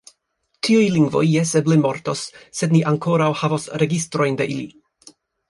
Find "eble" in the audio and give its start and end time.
1.59-1.77